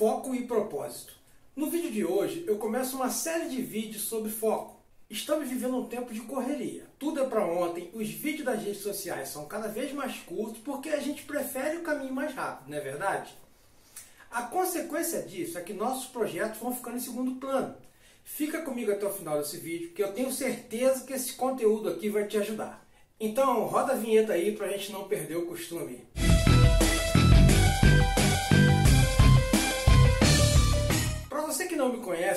[0.00, 1.12] foco e propósito.
[1.54, 4.80] No vídeo de hoje eu começo uma série de vídeos sobre foco.
[5.10, 6.86] Estamos vivendo um tempo de correria.
[6.98, 10.88] Tudo é para ontem, os vídeos das redes sociais são cada vez mais curtos porque
[10.88, 13.34] a gente prefere o caminho mais rápido, não é verdade?
[14.30, 17.76] A consequência disso é que nossos projetos vão ficando em segundo plano.
[18.24, 22.08] Fica comigo até o final desse vídeo que eu tenho certeza que esse conteúdo aqui
[22.08, 22.82] vai te ajudar.
[23.20, 26.06] Então roda a vinheta aí para a gente não perder o costume.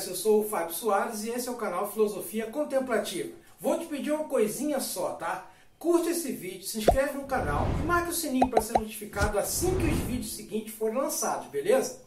[0.09, 3.33] Eu sou o Fábio Soares e esse é o canal Filosofia Contemplativa.
[3.59, 5.49] Vou te pedir uma coisinha só, tá?
[5.79, 9.77] Curte esse vídeo, se inscreve no canal e marque o sininho para ser notificado assim
[9.77, 12.01] que os vídeos seguintes forem lançados, beleza?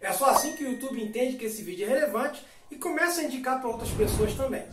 [0.00, 3.24] É só assim que o YouTube entende que esse vídeo é relevante e começa a
[3.24, 4.64] indicar para outras pessoas também.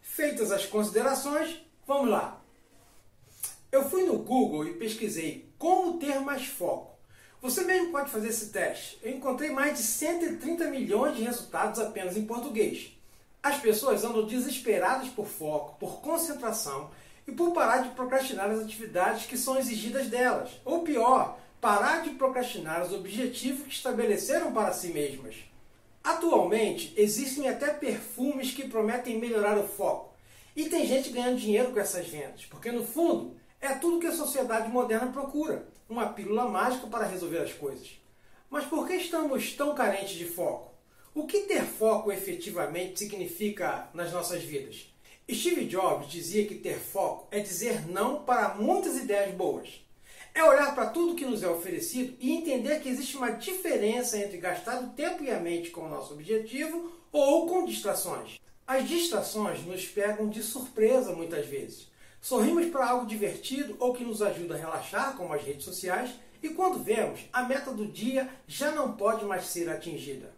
[0.00, 2.40] Feitas as considerações, vamos lá!
[3.70, 6.93] Eu fui no Google e pesquisei como ter mais foco.
[7.44, 8.98] Você mesmo pode fazer esse teste.
[9.02, 12.96] Eu encontrei mais de 130 milhões de resultados apenas em português.
[13.42, 16.90] As pessoas andam desesperadas por foco, por concentração
[17.28, 20.52] e por parar de procrastinar as atividades que são exigidas delas.
[20.64, 25.36] Ou pior, parar de procrastinar os objetivos que estabeleceram para si mesmas.
[26.02, 30.14] Atualmente, existem até perfumes que prometem melhorar o foco.
[30.56, 34.12] E tem gente ganhando dinheiro com essas vendas, porque no fundo é tudo que a
[34.12, 37.98] sociedade moderna procura uma pílula mágica para resolver as coisas.
[38.50, 40.74] Mas por que estamos tão carentes de foco?
[41.14, 44.92] O que ter foco efetivamente significa nas nossas vidas?
[45.30, 49.82] Steve Jobs dizia que ter foco é dizer não para muitas ideias boas.
[50.34, 54.36] É olhar para tudo que nos é oferecido e entender que existe uma diferença entre
[54.36, 58.38] gastar o tempo e a mente com o nosso objetivo ou com distrações.
[58.66, 61.93] As distrações nos pegam de surpresa muitas vezes.
[62.24, 66.48] Sorrimos para algo divertido ou que nos ajuda a relaxar, como as redes sociais, e
[66.48, 70.32] quando vemos, a meta do dia já não pode mais ser atingida.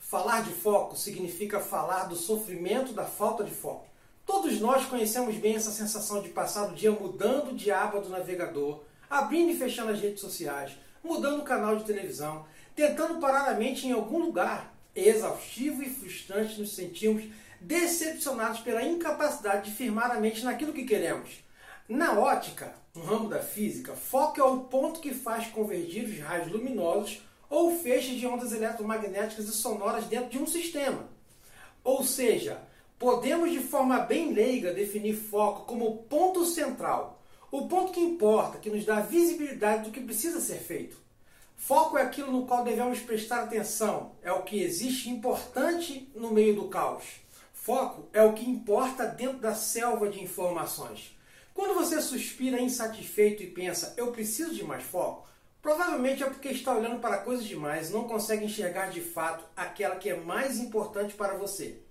[0.00, 3.86] Falar de foco significa falar do sofrimento da falta de foco.
[4.26, 8.80] Todos nós conhecemos bem essa sensação de passar o dia mudando de aba do navegador,
[9.08, 10.72] abrindo e fechando as redes sociais,
[11.04, 14.74] mudando o canal de televisão, tentando parar a mente em algum lugar.
[14.92, 17.22] exaustivo e frustrante nos sentimos
[17.60, 21.44] decepcionados pela incapacidade de firmar a mente naquilo que queremos.
[21.88, 26.50] Na ótica, no ramo da física, foco é o ponto que faz convergir os raios
[26.52, 31.08] luminosos ou feixes de ondas eletromagnéticas e sonoras dentro de um sistema.
[31.82, 32.60] Ou seja,
[32.98, 38.68] podemos de forma bem leiga definir foco como ponto central, o ponto que importa, que
[38.68, 40.98] nos dá visibilidade do que precisa ser feito.
[41.56, 46.54] Foco é aquilo no qual devemos prestar atenção, é o que existe importante no meio
[46.54, 47.04] do caos.
[47.62, 51.14] Foco é o que importa dentro da selva de informações.
[51.52, 55.28] Quando você suspira insatisfeito e pensa, eu preciso de mais foco,
[55.60, 59.96] provavelmente é porque está olhando para coisas demais e não consegue enxergar de fato aquela
[59.96, 61.82] que é mais importante para você.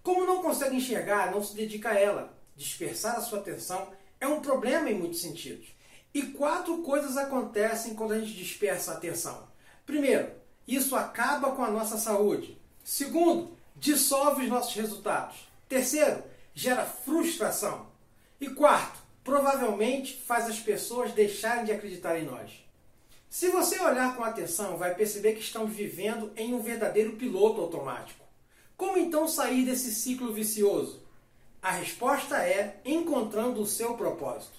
[0.00, 2.38] Como não consegue enxergar, não se dedica a ela.
[2.54, 3.90] Dispersar a sua atenção
[4.20, 5.66] é um problema em muitos sentidos.
[6.14, 9.48] E quatro coisas acontecem quando a gente dispersa a atenção.
[9.84, 10.30] Primeiro,
[10.68, 12.60] isso acaba com a nossa saúde.
[12.84, 15.48] Segundo, dissolve os nossos resultados.
[15.68, 16.22] Terceiro,
[16.54, 17.86] gera frustração.
[18.40, 22.50] E quarto, provavelmente faz as pessoas deixarem de acreditar em nós.
[23.28, 28.24] Se você olhar com atenção, vai perceber que estamos vivendo em um verdadeiro piloto automático.
[28.76, 31.02] Como então sair desse ciclo vicioso?
[31.60, 34.56] A resposta é encontrando o seu propósito.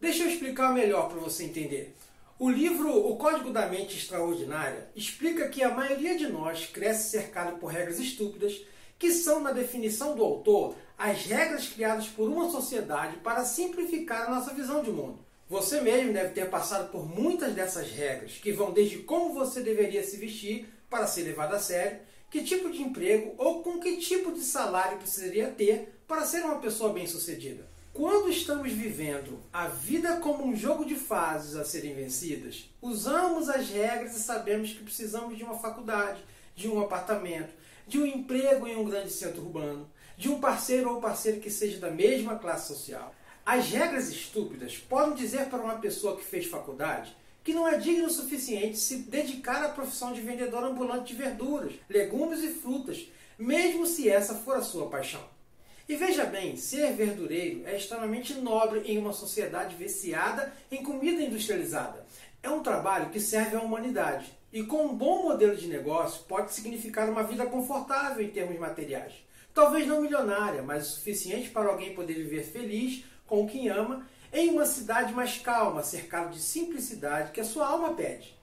[0.00, 1.96] Deixa eu explicar melhor para você entender.
[2.38, 7.58] O livro O Código da Mente Extraordinária explica que a maioria de nós cresce cercado
[7.58, 8.62] por regras estúpidas,
[8.98, 14.30] que são, na definição do autor, as regras criadas por uma sociedade para simplificar a
[14.34, 15.18] nossa visão de mundo.
[15.48, 20.04] Você mesmo deve ter passado por muitas dessas regras, que vão desde como você deveria
[20.04, 24.30] se vestir para ser levado a sério, que tipo de emprego ou com que tipo
[24.30, 27.66] de salário precisaria ter para ser uma pessoa bem-sucedida.
[27.96, 33.70] Quando estamos vivendo a vida como um jogo de fases a serem vencidas, usamos as
[33.70, 36.22] regras e sabemos que precisamos de uma faculdade,
[36.54, 37.54] de um apartamento,
[37.88, 41.78] de um emprego em um grande centro urbano, de um parceiro ou parceira que seja
[41.78, 43.14] da mesma classe social.
[43.46, 48.08] As regras estúpidas podem dizer para uma pessoa que fez faculdade que não é digno
[48.08, 53.08] o suficiente se dedicar à profissão de vendedor ambulante de verduras, legumes e frutas,
[53.38, 55.35] mesmo se essa for a sua paixão.
[55.88, 62.04] E veja bem, ser verdureiro é extremamente nobre em uma sociedade viciada em comida industrializada.
[62.42, 66.52] É um trabalho que serve à humanidade e, com um bom modelo de negócio, pode
[66.52, 69.12] significar uma vida confortável em termos materiais.
[69.54, 74.50] Talvez não milionária, mas o suficiente para alguém poder viver feliz com quem ama em
[74.50, 78.36] uma cidade mais calma, cercado de simplicidade que a sua alma pede.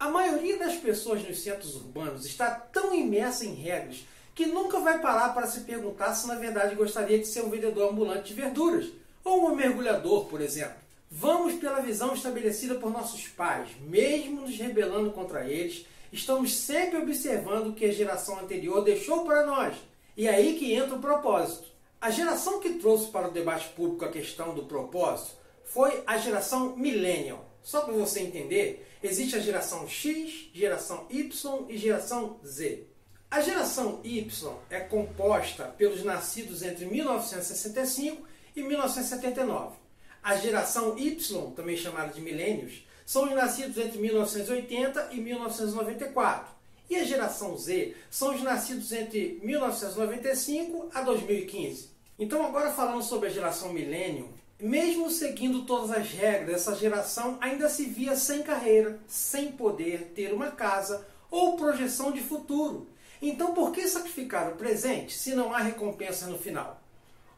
[0.00, 4.04] A maioria das pessoas nos centros urbanos está tão imersa em regras
[4.36, 7.90] que nunca vai parar para se perguntar se na verdade gostaria de ser um vendedor
[7.90, 8.86] ambulante de verduras
[9.24, 10.76] ou um mergulhador, por exemplo.
[11.10, 17.68] Vamos pela visão estabelecida por nossos pais, mesmo nos rebelando contra eles, estamos sempre observando
[17.68, 19.74] o que a geração anterior deixou para nós.
[20.14, 21.68] E é aí que entra o propósito.
[21.98, 25.34] A geração que trouxe para o debate público a questão do propósito
[25.64, 27.42] foi a geração millennial.
[27.62, 32.95] Só para você entender, existe a geração X, geração Y e geração Z.
[33.36, 39.76] A geração Y é composta pelos nascidos entre 1965 e 1979.
[40.22, 46.48] A geração Y, também chamada de milênios, são os nascidos entre 1980 e 1994.
[46.88, 51.90] E a geração Z são os nascidos entre 1995 a 2015.
[52.18, 57.68] Então, agora falando sobre a geração milênio, mesmo seguindo todas as regras, essa geração ainda
[57.68, 62.95] se via sem carreira, sem poder ter uma casa ou projeção de futuro.
[63.20, 66.80] Então, por que sacrificar o presente se não há recompensa no final?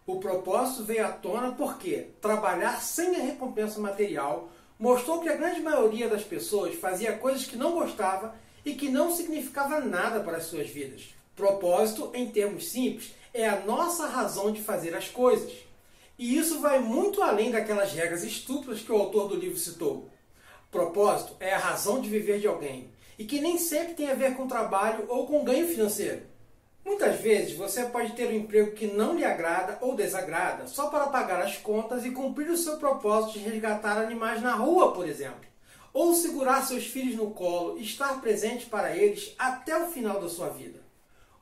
[0.06, 4.48] O propósito veio à tona porque trabalhar sem a recompensa material
[4.78, 8.34] mostrou que a grande maioria das pessoas fazia coisas que não gostava
[8.64, 11.14] e que não significava nada para as suas vidas.
[11.36, 15.52] Propósito, em termos simples, é a nossa razão de fazer as coisas.
[16.18, 20.08] E isso vai muito além daquelas regras estúpidas que o autor do livro citou.
[20.70, 24.36] Propósito é a razão de viver de alguém e que nem sempre tem a ver
[24.36, 26.22] com trabalho ou com ganho financeiro.
[26.84, 31.08] Muitas vezes você pode ter um emprego que não lhe agrada ou desagrada só para
[31.08, 35.46] pagar as contas e cumprir o seu propósito de resgatar animais na rua, por exemplo.
[35.92, 40.28] Ou segurar seus filhos no colo e estar presente para eles até o final da
[40.28, 40.80] sua vida.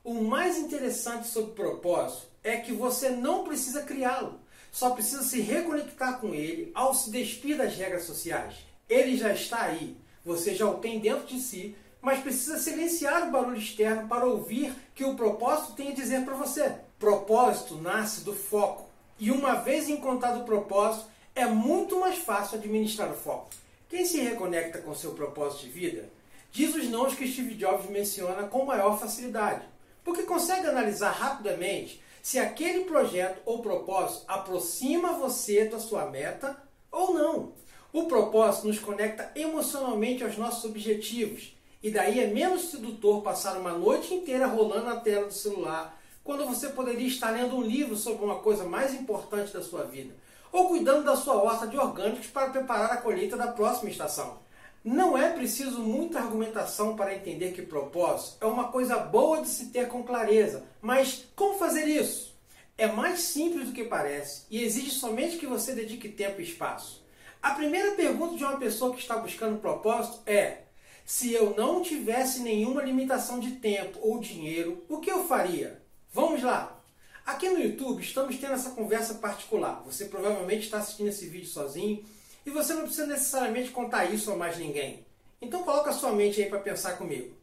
[0.03, 4.39] O mais interessante sobre propósito é que você não precisa criá-lo
[4.71, 8.57] só precisa se reconectar com ele ao se despir das regras sociais.
[8.87, 9.97] Ele já está aí,
[10.27, 14.73] você já o tem dentro de si, mas precisa silenciar o barulho externo para ouvir
[14.93, 16.75] que o propósito tem a dizer para você.
[16.99, 18.89] Propósito nasce do foco.
[19.17, 23.49] E uma vez encontrado o propósito, é muito mais fácil administrar o foco.
[23.87, 26.09] Quem se reconecta com seu propósito de vida
[26.51, 29.65] diz os nãos que Steve Jobs menciona com maior facilidade,
[30.03, 36.57] porque consegue analisar rapidamente se aquele projeto ou propósito aproxima você da sua meta
[36.91, 37.53] ou não.
[37.97, 43.71] O propósito nos conecta emocionalmente aos nossos objetivos e daí é menos sedutor passar uma
[43.71, 48.23] noite inteira rolando na tela do celular quando você poderia estar lendo um livro sobre
[48.23, 50.13] uma coisa mais importante da sua vida
[50.51, 54.37] ou cuidando da sua horta de orgânicos para preparar a colheita da próxima estação.
[54.83, 59.71] Não é preciso muita argumentação para entender que propósito é uma coisa boa de se
[59.71, 62.37] ter com clareza, mas como fazer isso?
[62.77, 67.06] É mais simples do que parece e exige somente que você dedique tempo e espaço.
[67.41, 70.63] A primeira pergunta de uma pessoa que está buscando propósito é:
[71.05, 75.81] se eu não tivesse nenhuma limitação de tempo ou dinheiro, o que eu faria?
[76.11, 76.81] Vamos lá!
[77.25, 79.83] Aqui no YouTube estamos tendo essa conversa particular.
[79.85, 82.03] Você provavelmente está assistindo esse vídeo sozinho
[82.45, 85.05] e você não precisa necessariamente contar isso a mais ninguém.
[85.41, 87.35] Então coloca sua mente aí para pensar comigo.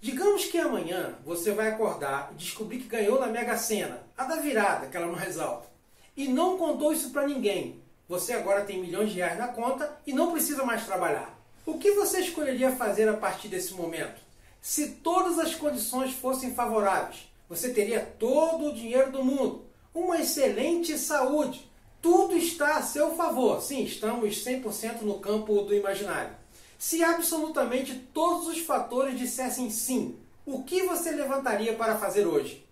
[0.00, 4.36] Digamos que amanhã você vai acordar e descobrir que ganhou na Mega Sena, a da
[4.36, 5.68] virada, aquela mais alta,
[6.16, 7.82] e não contou isso para ninguém.
[8.08, 11.36] Você agora tem milhões de reais na conta e não precisa mais trabalhar.
[11.64, 14.20] O que você escolheria fazer a partir desse momento?
[14.60, 20.98] Se todas as condições fossem favoráveis, você teria todo o dinheiro do mundo, uma excelente
[20.98, 21.70] saúde,
[22.02, 23.60] tudo está a seu favor.
[23.60, 26.36] Sim, estamos 100% no campo do imaginário.
[26.78, 32.65] Se absolutamente todos os fatores dissessem sim, o que você levantaria para fazer hoje?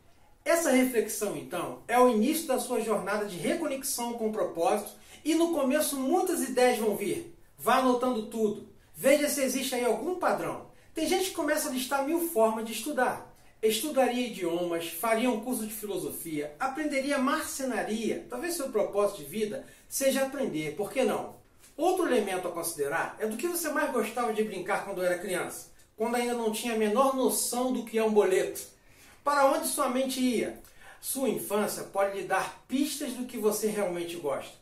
[0.44, 4.92] Essa reflexão, então, é o início da sua jornada de reconexão com o propósito
[5.24, 7.34] e no começo muitas ideias vão vir.
[7.58, 8.68] Vá anotando tudo.
[8.94, 10.66] Veja se existe aí algum padrão.
[10.94, 13.34] Tem gente que começa a listar mil formas de estudar
[13.68, 18.26] estudaria idiomas, faria um curso de filosofia, aprenderia marcenaria.
[18.28, 21.36] Talvez seu propósito de vida seja aprender, por que não?
[21.76, 25.72] Outro elemento a considerar é do que você mais gostava de brincar quando era criança,
[25.96, 28.73] quando ainda não tinha a menor noção do que é um boleto.
[29.24, 30.60] Para onde sua mente ia?
[31.00, 34.52] Sua infância pode lhe dar pistas do que você realmente gosta.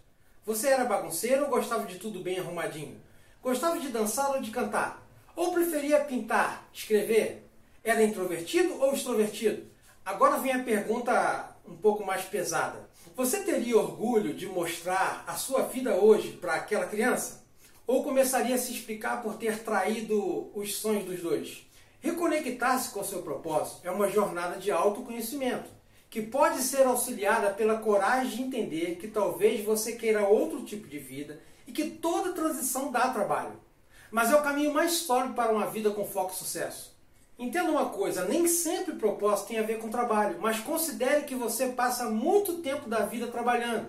[0.47, 2.97] Você era bagunceiro ou gostava de tudo bem arrumadinho?
[3.43, 5.05] Gostava de dançar ou de cantar?
[5.35, 7.45] Ou preferia pintar, escrever?
[7.83, 9.67] Era introvertido ou extrovertido?
[10.05, 12.89] Agora vem a pergunta um pouco mais pesada.
[13.17, 17.45] Você teria orgulho de mostrar a sua vida hoje para aquela criança?
[17.85, 21.67] Ou começaria a se explicar por ter traído os sonhos dos dois?
[22.03, 25.71] Reconectar-se com seu propósito é uma jornada de autoconhecimento,
[26.11, 30.99] que pode ser auxiliada pela coragem de entender que talvez você queira outro tipo de
[30.99, 33.53] vida e que toda transição dá trabalho.
[34.11, 36.93] mas é o caminho mais sólido para uma vida com foco e sucesso.
[37.39, 41.69] Entenda uma coisa, nem sempre propósito tem a ver com trabalho, mas considere que você
[41.69, 43.87] passa muito tempo da vida trabalhando.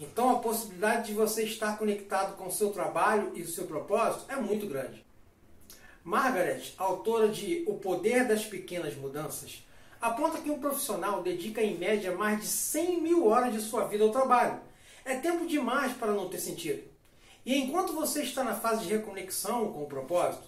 [0.00, 4.24] Então a possibilidade de você estar conectado com o seu trabalho e o seu propósito
[4.28, 5.04] é muito grande.
[6.02, 9.62] Margaret, autora de O Poder das Pequenas Mudanças,
[10.00, 14.02] aponta que um profissional dedica em média mais de 100 mil horas de sua vida
[14.02, 14.60] ao trabalho.
[15.04, 16.82] É tempo demais para não ter sentido.
[17.44, 20.44] E enquanto você está na fase de reconexão com o propósito,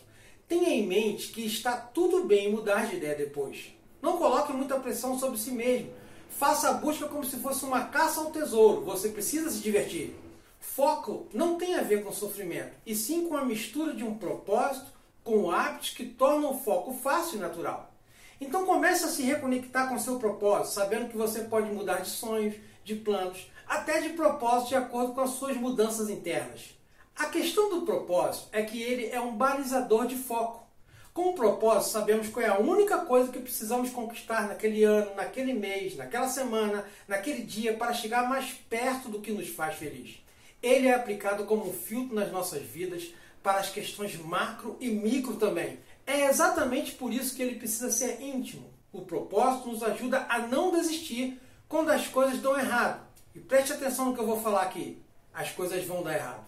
[0.49, 3.75] tenha em mente que está tudo bem mudar de ideia depois.
[4.00, 5.92] Não coloque muita pressão sobre si mesmo.
[6.30, 8.85] Faça a busca como se fosse uma caça ao tesouro.
[8.87, 10.14] Você precisa se divertir.
[10.59, 14.91] Foco não tem a ver com sofrimento, e sim com a mistura de um propósito
[15.24, 17.92] com hábitos que tornam o foco fácil e natural.
[18.40, 22.54] Então comece a se reconectar com seu propósito, sabendo que você pode mudar de sonhos,
[22.84, 26.76] de planos, até de propósito de acordo com as suas mudanças internas.
[27.14, 30.66] A questão do propósito é que ele é um balizador de foco.
[31.14, 35.52] Com o propósito, sabemos qual é a única coisa que precisamos conquistar naquele ano, naquele
[35.52, 40.16] mês, naquela semana, naquele dia, para chegar mais perto do que nos faz feliz.
[40.62, 43.12] Ele é aplicado como um filtro nas nossas vidas
[43.42, 45.78] para as questões macro e micro também.
[46.06, 48.72] É exatamente por isso que ele precisa ser íntimo.
[48.92, 53.06] O propósito nos ajuda a não desistir quando as coisas dão errado.
[53.34, 55.02] E preste atenção no que eu vou falar aqui.
[55.32, 56.44] As coisas vão dar errado.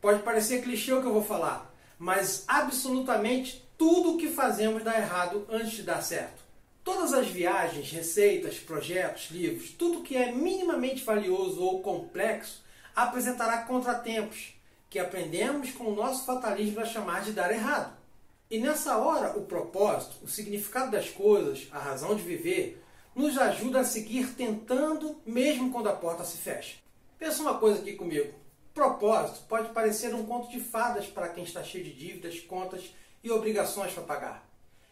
[0.00, 4.98] Pode parecer clichê o que eu vou falar, mas absolutamente tudo o que fazemos dá
[4.98, 6.42] errado antes de dar certo.
[6.82, 12.62] Todas as viagens, receitas, projetos, livros, tudo que é minimamente valioso ou complexo
[12.94, 14.54] apresentará contratempos
[14.94, 17.96] que aprendemos com o nosso fatalismo a chamar de dar errado.
[18.48, 22.80] E nessa hora, o propósito, o significado das coisas, a razão de viver,
[23.12, 26.76] nos ajuda a seguir tentando, mesmo quando a porta se fecha.
[27.18, 28.34] Pensa uma coisa aqui comigo.
[28.72, 33.32] Propósito pode parecer um conto de fadas para quem está cheio de dívidas, contas e
[33.32, 34.48] obrigações para pagar.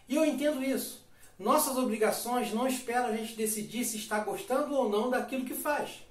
[0.09, 1.06] E eu entendo isso.
[1.38, 6.02] Nossas obrigações não esperam a gente decidir se está gostando ou não daquilo que faz.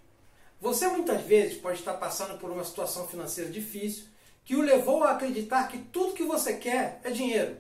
[0.61, 4.05] Você muitas vezes pode estar passando por uma situação financeira difícil
[4.45, 7.57] que o levou a acreditar que tudo que você quer é dinheiro.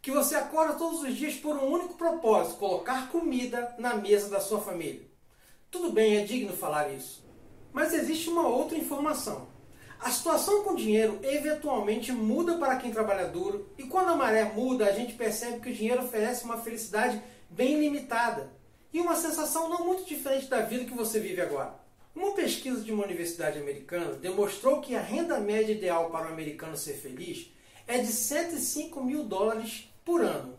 [0.00, 4.38] Que você acorda todos os dias por um único propósito: colocar comida na mesa da
[4.38, 5.02] sua família.
[5.72, 7.24] Tudo bem, é digno falar isso.
[7.72, 9.48] Mas existe uma outra informação.
[9.98, 14.44] A situação com o dinheiro eventualmente muda para quem trabalha duro, e quando a maré
[14.44, 17.20] muda, a gente percebe que o dinheiro oferece uma felicidade
[17.50, 18.52] bem limitada
[18.92, 21.89] e uma sensação não muito diferente da vida que você vive agora.
[22.14, 26.76] Uma pesquisa de uma universidade americana demonstrou que a renda média ideal para o americano
[26.76, 27.50] ser feliz
[27.86, 30.58] é de 105 mil dólares por ano.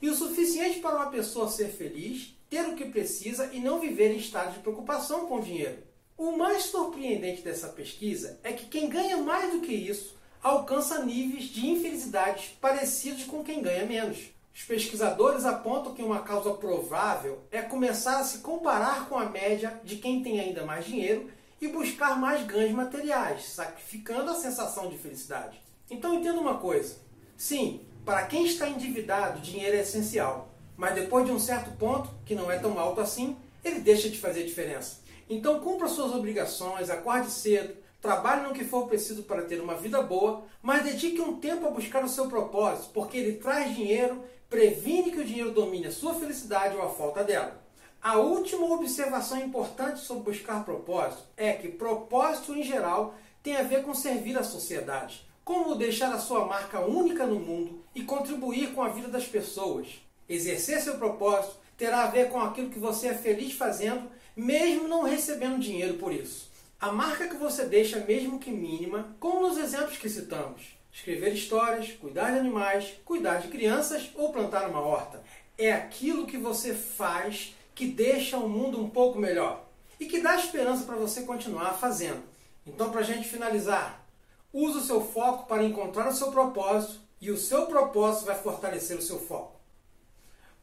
[0.00, 4.12] E o suficiente para uma pessoa ser feliz, ter o que precisa e não viver
[4.12, 5.78] em estado de preocupação com o dinheiro.
[6.16, 11.44] O mais surpreendente dessa pesquisa é que quem ganha mais do que isso alcança níveis
[11.44, 14.31] de infelicidade parecidos com quem ganha menos.
[14.54, 19.80] Os pesquisadores apontam que uma causa provável é começar a se comparar com a média
[19.82, 21.30] de quem tem ainda mais dinheiro
[21.60, 25.60] e buscar mais ganhos materiais, sacrificando a sensação de felicidade.
[25.90, 26.96] Então entenda uma coisa:
[27.36, 32.34] sim, para quem está endividado, dinheiro é essencial, mas depois de um certo ponto, que
[32.34, 35.00] não é tão alto assim, ele deixa de fazer diferença.
[35.30, 40.02] Então cumpra suas obrigações, acorde cedo, trabalhe no que for preciso para ter uma vida
[40.02, 45.10] boa, mas dedique um tempo a buscar o seu propósito, porque ele traz dinheiro previne
[45.10, 47.58] que o dinheiro domine a sua felicidade ou a falta dela.
[48.02, 53.82] A última observação importante sobre buscar propósito é que propósito em geral tem a ver
[53.82, 58.82] com servir a sociedade, como deixar a sua marca única no mundo e contribuir com
[58.82, 59.88] a vida das pessoas.
[60.28, 65.02] Exercer seu propósito terá a ver com aquilo que você é feliz fazendo, mesmo não
[65.02, 66.50] recebendo dinheiro por isso.
[66.78, 71.92] A marca que você deixa, mesmo que mínima, como nos exemplos que citamos, escrever histórias,
[71.92, 75.22] cuidar de animais, cuidar de crianças ou plantar uma horta.
[75.56, 79.64] É aquilo que você faz que deixa o mundo um pouco melhor
[79.98, 82.22] e que dá esperança para você continuar fazendo.
[82.66, 84.04] Então, para a gente finalizar,
[84.52, 88.96] use o seu foco para encontrar o seu propósito e o seu propósito vai fortalecer
[88.96, 89.60] o seu foco.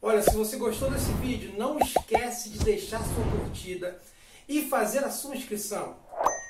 [0.01, 3.99] Olha, se você gostou desse vídeo, não esquece de deixar sua curtida
[4.49, 5.95] e fazer a sua inscrição.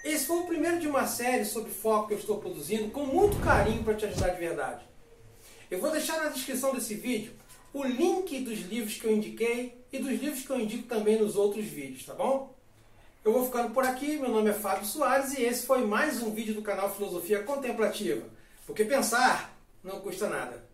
[0.05, 3.37] Esse foi o primeiro de uma série sobre foco que eu estou produzindo com muito
[3.43, 4.85] carinho para te ajudar de verdade.
[5.69, 7.33] Eu vou deixar na descrição desse vídeo
[7.73, 11.35] o link dos livros que eu indiquei e dos livros que eu indico também nos
[11.35, 12.55] outros vídeos, tá bom?
[13.23, 16.31] Eu vou ficando por aqui, meu nome é Fábio Soares e esse foi mais um
[16.31, 18.25] vídeo do canal Filosofia Contemplativa.
[18.65, 19.53] Porque pensar
[19.83, 20.68] não custa nada.